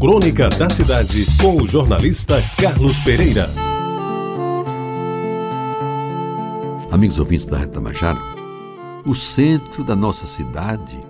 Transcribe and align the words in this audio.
Crônica 0.00 0.48
da 0.50 0.70
Cidade, 0.70 1.26
com 1.42 1.56
o 1.56 1.66
jornalista 1.66 2.40
Carlos 2.56 3.00
Pereira. 3.00 3.50
Amigos 6.88 7.18
ouvintes 7.18 7.46
da 7.46 7.58
Reta 7.58 7.80
Majara, 7.80 8.20
o 9.04 9.12
centro 9.12 9.82
da 9.82 9.96
nossa 9.96 10.24
cidade 10.24 11.00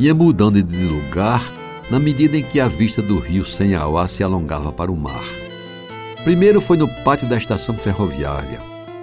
ia 0.00 0.12
mudando 0.12 0.60
de 0.60 0.84
lugar 0.84 1.44
na 1.88 2.00
medida 2.00 2.36
em 2.36 2.42
que 2.42 2.58
a 2.58 2.66
vista 2.66 3.00
do 3.00 3.20
rio 3.20 3.44
Senhauá 3.44 4.08
se 4.08 4.24
alongava 4.24 4.72
para 4.72 4.90
o 4.90 4.96
mar. 4.96 5.22
Primeiro 6.24 6.60
foi 6.60 6.76
no 6.76 6.88
pátio 7.04 7.28
da 7.28 7.38
estação 7.38 7.76
ferroviária, 7.76 8.60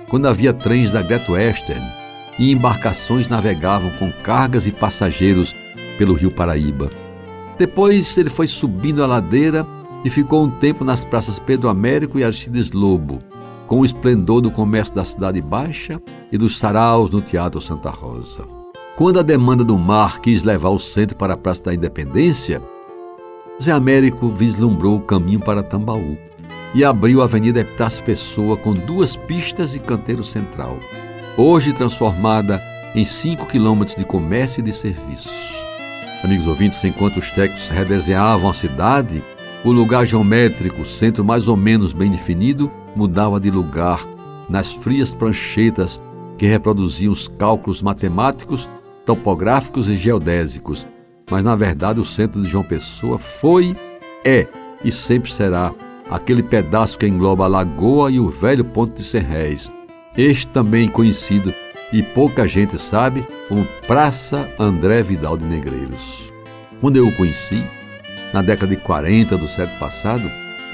quando 0.10 0.28
havia 0.28 0.52
trens 0.52 0.92
da 0.92 1.02
Great 1.02 1.32
Western 1.32 1.86
e 2.38 2.52
embarcações 2.52 3.30
navegavam 3.30 3.92
com 3.92 4.12
cargas 4.12 4.68
e 4.68 4.74
passageiros 4.74 5.56
pelo 5.98 6.16
rio 6.16 6.32
Paraíba. 6.32 6.90
Depois 7.62 8.18
ele 8.18 8.32
foi 8.32 8.48
subindo 8.48 9.04
a 9.04 9.06
ladeira 9.06 9.68
e 10.04 10.10
ficou 10.10 10.44
um 10.44 10.50
tempo 10.50 10.84
nas 10.84 11.06
praças 11.06 11.38
Pedro 11.38 11.70
Américo 11.70 12.18
e 12.18 12.24
Aristides 12.24 12.72
Lobo, 12.72 13.20
com 13.68 13.82
o 13.82 13.86
esplendor 13.86 14.42
do 14.42 14.50
comércio 14.50 14.96
da 14.96 15.04
Cidade 15.04 15.40
Baixa 15.40 16.02
e 16.32 16.40
dos 16.40 16.58
saraus 16.58 17.12
no 17.12 17.22
Teatro 17.22 17.62
Santa 17.62 17.92
Rosa. 17.92 18.48
Quando 18.96 19.20
a 19.20 19.22
demanda 19.22 19.64
do 19.64 19.78
mar 19.78 20.20
quis 20.22 20.44
levar 20.44 20.70
o 20.70 20.80
centro 20.80 21.16
para 21.16 21.36
a 21.36 21.38
Praça 21.38 21.66
da 21.66 21.74
Independência, 21.76 22.64
Zé 23.62 23.72
Américo 23.72 24.28
vislumbrou 24.30 24.98
o 24.98 25.02
caminho 25.02 25.40
para 25.40 25.62
Tambaú 25.62 26.18
e 26.74 26.84
abriu 26.84 27.22
a 27.22 27.26
Avenida 27.26 27.60
Epitácio 27.60 28.04
Pessoa 28.04 28.58
com 28.58 28.74
duas 28.74 29.16
pistas 29.16 29.76
e 29.76 29.80
canteiro 29.80 30.24
central, 30.24 30.80
hoje 31.38 31.74
transformada 31.74 32.60
em 32.96 33.06
5 33.06 33.46
quilômetros 33.46 33.96
de 33.96 34.04
comércio 34.04 34.62
e 34.62 34.64
de 34.64 34.74
serviços. 34.74 35.51
Amigos 36.24 36.46
ouvintes, 36.46 36.84
enquanto 36.84 37.18
os 37.18 37.32
técnicos 37.32 37.70
redesenhavam 37.70 38.50
a 38.50 38.54
cidade, 38.54 39.24
o 39.66 39.72
lugar 39.72 40.06
geométrico, 40.06 40.86
centro 40.86 41.26
mais 41.26 41.48
ou 41.48 41.58
menos 41.58 41.94
bem 41.94 42.12
definido, 42.12 42.72
mudava 42.96 43.40
de 43.40 43.50
lugar 43.50 44.06
nas 44.48 44.72
frias 44.72 45.16
pranchetas 45.16 46.00
que 46.38 46.46
reproduziam 46.46 47.12
os 47.12 47.28
cálculos 47.28 47.82
matemáticos, 47.82 48.70
topográficos 49.04 49.90
e 49.90 49.96
geodésicos. 49.96 50.86
Mas 51.30 51.44
na 51.44 51.56
verdade 51.56 52.00
o 52.00 52.06
centro 52.06 52.40
de 52.40 52.48
João 52.48 52.64
Pessoa 52.64 53.18
foi, 53.18 53.76
é 54.24 54.48
e 54.84 54.92
sempre 54.92 55.32
será 55.32 55.74
aquele 56.10 56.44
pedaço 56.44 57.00
que 57.00 57.08
engloba 57.08 57.46
a 57.46 57.48
lagoa 57.48 58.12
e 58.12 58.20
o 58.20 58.30
velho 58.30 58.66
ponto 58.66 58.94
de 58.94 59.04
Serrés. 59.04 59.72
Este 60.16 60.48
também 60.48 60.88
conhecido 60.88 61.54
e 61.92 62.02
pouca 62.02 62.48
gente 62.48 62.78
sabe 62.78 63.26
como 63.48 63.68
Praça 63.88 64.50
André 64.58 65.04
Vidal 65.04 65.38
de 65.38 65.46
Negreiros. 65.46 66.32
Quando 66.80 66.98
eu 66.98 67.08
o 67.08 67.16
conheci, 67.16 67.64
na 68.34 68.42
década 68.42 68.76
de 68.76 68.82
40 68.82 69.38
do 69.38 69.48
século 69.48 69.78
passado, 69.80 70.24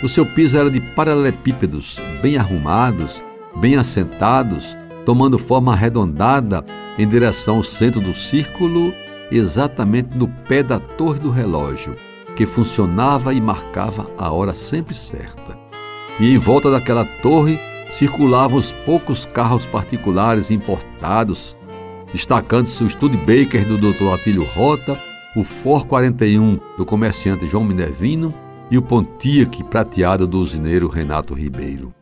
o 0.03 0.07
seu 0.07 0.25
piso 0.25 0.57
era 0.57 0.69
de 0.69 0.79
paralelepípedos, 0.79 1.99
bem 2.21 2.37
arrumados, 2.37 3.23
bem 3.55 3.75
assentados, 3.75 4.77
tomando 5.05 5.39
forma 5.39 5.73
arredondada 5.73 6.63
em 6.97 7.07
direção 7.07 7.57
ao 7.57 7.63
centro 7.63 7.99
do 7.99 8.13
círculo, 8.13 8.93
exatamente 9.31 10.15
no 10.15 10.27
pé 10.27 10.61
da 10.61 10.79
torre 10.79 11.19
do 11.19 11.31
relógio, 11.31 11.95
que 12.35 12.45
funcionava 12.45 13.33
e 13.33 13.41
marcava 13.41 14.09
a 14.17 14.31
hora 14.31 14.53
sempre 14.53 14.93
certa. 14.93 15.57
E 16.19 16.31
em 16.33 16.37
volta 16.37 16.69
daquela 16.69 17.05
torre 17.21 17.59
circulavam 17.89 18.57
os 18.57 18.71
poucos 18.71 19.25
carros 19.25 19.65
particulares 19.65 20.51
importados, 20.51 21.57
destacando-se 22.11 22.83
o 22.83 22.89
Studebaker 22.89 23.65
do 23.65 23.77
Dr. 23.77 24.13
Atílio 24.13 24.43
Rota, 24.43 24.99
o 25.35 25.43
Ford 25.43 25.85
41 25.87 26.59
do 26.77 26.85
comerciante 26.85 27.47
João 27.47 27.63
Minervino 27.63 28.33
e 28.69 28.77
o 28.77 28.81
Pontiac 28.81 29.63
prateado 29.65 30.27
do 30.27 30.39
usineiro 30.39 30.87
Renato 30.87 31.33
Ribeiro. 31.33 31.93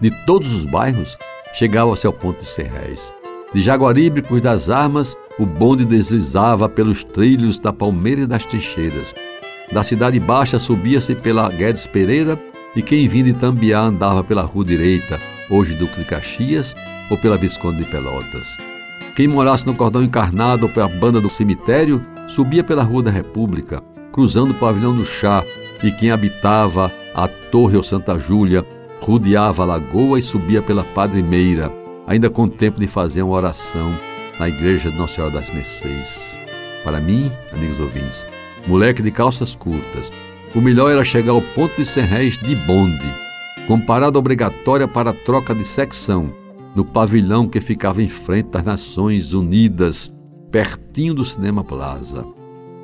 De 0.00 0.10
todos 0.26 0.54
os 0.54 0.66
bairros, 0.66 1.16
chegava-se 1.54 2.06
ao 2.06 2.12
ponto 2.12 2.40
de 2.40 2.46
Serrés. 2.46 3.12
De 3.52 3.60
Jaguaríbricos 3.60 4.40
das 4.40 4.68
Armas, 4.68 5.16
o 5.38 5.46
bonde 5.46 5.84
deslizava 5.84 6.68
pelos 6.68 7.02
trilhos 7.02 7.58
da 7.58 7.72
Palmeira 7.72 8.22
e 8.22 8.26
das 8.26 8.44
Trincheiras. 8.44 9.14
Da 9.72 9.82
Cidade 9.82 10.20
Baixa 10.20 10.58
subia-se 10.58 11.14
pela 11.14 11.48
Guedes 11.48 11.86
Pereira 11.86 12.38
e 12.76 12.82
quem 12.82 13.08
vinha 13.08 13.24
de 13.24 13.34
Tambiá 13.34 13.80
andava 13.80 14.22
pela 14.22 14.42
rua 14.42 14.64
direita, 14.64 15.18
hoje 15.48 15.74
Duque 15.74 15.98
de 15.98 16.04
Caxias, 16.04 16.76
ou 17.08 17.16
pela 17.16 17.38
Visconde 17.38 17.78
de 17.78 17.84
Pelotas. 17.84 18.54
Quem 19.14 19.26
morasse 19.26 19.66
no 19.66 19.74
cordão 19.74 20.02
encarnado 20.02 20.66
ou 20.66 20.68
pela 20.68 20.86
banda 20.86 21.18
do 21.18 21.30
cemitério, 21.30 22.04
subia 22.28 22.62
pela 22.62 22.82
Rua 22.82 23.04
da 23.04 23.10
República, 23.10 23.82
cruzando 24.12 24.50
o 24.50 24.54
pavilhão 24.54 24.94
do 24.94 25.06
chá, 25.06 25.42
e 25.82 25.90
quem 25.90 26.10
habitava 26.10 26.92
a 27.14 27.26
Torre 27.26 27.78
ou 27.78 27.82
Santa 27.82 28.18
Júlia, 28.18 28.62
rodeava 29.00 29.62
a 29.62 29.66
lagoa 29.66 30.18
e 30.18 30.22
subia 30.22 30.60
pela 30.60 30.84
Padre 30.84 31.22
Meira, 31.22 31.72
ainda 32.06 32.28
com 32.28 32.46
tempo 32.46 32.78
de 32.78 32.86
fazer 32.86 33.22
uma 33.22 33.34
oração 33.34 33.90
na 34.38 34.48
igreja 34.48 34.90
de 34.90 34.98
Nossa 34.98 35.14
Senhora 35.14 35.32
das 35.32 35.48
Mercês. 35.48 36.38
Para 36.84 37.00
mim, 37.00 37.32
amigos 37.52 37.80
ouvintes, 37.80 38.26
moleque 38.66 39.02
de 39.02 39.10
calças 39.10 39.56
curtas, 39.56 40.12
o 40.56 40.60
melhor 40.60 40.90
era 40.90 41.04
chegar 41.04 41.32
ao 41.32 41.42
ponto 41.42 41.76
de 41.76 41.84
Serrés 41.84 42.38
de 42.38 42.56
bonde, 42.56 43.06
com 43.68 43.78
parada 43.78 44.18
obrigatória 44.18 44.88
para 44.88 45.12
troca 45.12 45.54
de 45.54 45.62
secção, 45.62 46.32
no 46.74 46.82
pavilhão 46.82 47.46
que 47.46 47.60
ficava 47.60 48.02
em 48.02 48.08
frente 48.08 48.48
das 48.48 48.64
Nações 48.64 49.34
Unidas, 49.34 50.10
pertinho 50.50 51.12
do 51.12 51.26
Cinema 51.26 51.62
Plaza. 51.62 52.26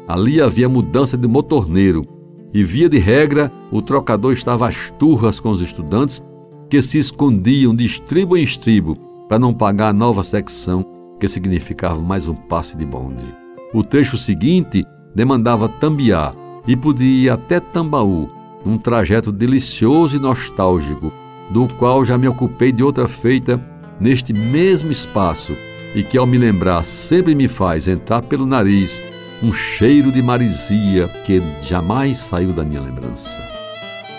Ali 0.07 0.39
havia 0.39 0.69
mudança 0.69 1.17
de 1.17 1.27
motorneiro 1.27 2.07
e, 2.53 2.63
via 2.63 2.91
de 2.91 2.99
regra, 2.99 3.51
o 3.71 3.81
trocador 3.81 4.35
estava 4.35 4.69
às 4.69 4.91
turras 4.99 5.41
com 5.41 5.51
os 5.51 5.63
estudantes 5.63 6.23
que 6.69 6.83
se 6.83 6.99
escondiam 6.99 7.75
de 7.75 7.87
estribo 7.87 8.37
em 8.37 8.43
estribo 8.43 8.97
para 9.29 9.39
não 9.39 9.55
pagar 9.55 9.89
a 9.89 9.93
nova 9.95 10.23
secção, 10.23 10.85
que 11.19 11.27
significava 11.27 12.03
mais 12.03 12.29
um 12.29 12.35
passe 12.35 12.77
de 12.77 12.85
bonde. 12.85 13.25
O 13.73 13.83
trecho 13.83 14.19
seguinte 14.19 14.85
demandava 15.15 15.71
tambiar 15.71 16.35
e 16.67 16.77
podia 16.77 17.27
ir 17.27 17.31
até 17.31 17.61
Tambaú, 17.61 18.31
um 18.65 18.77
trajeto 18.77 19.33
delicioso 19.33 20.17
e 20.17 20.21
nostálgico, 20.21 21.13
do 21.51 21.67
qual 21.67 22.05
já 22.05 22.17
me 22.17 22.29
ocupei 22.29 22.73
de 22.73 22.83
outra 22.83 23.07
feita 23.07 23.61
neste 24.01 24.33
mesmo 24.33 24.91
espaço 24.91 25.57
e 25.95 26.03
que, 26.03 26.17
ao 26.17 26.27
me 26.27 26.39
lembrar, 26.39 26.85
sempre 26.85 27.35
me 27.35 27.49
faz 27.49 27.87
entrar 27.87 28.23
pelo 28.23 28.47
nariz 28.47 29.01
um 29.43 29.53
cheiro 29.53 30.13
de 30.13 30.23
marisia 30.23 31.09
que 31.25 31.43
jamais 31.63 32.19
saiu 32.19 32.53
da 32.53 32.65
minha 32.65 32.81
lembrança. 32.81 33.37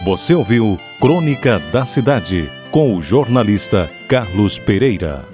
Você 0.03 0.35
ouviu 0.35 0.77
Crônica 0.99 1.59
da 1.71 1.85
Cidade 1.85 2.49
com 2.71 2.97
o 2.97 3.01
jornalista 3.01 3.89
Carlos 4.07 4.59
Pereira. 4.59 5.32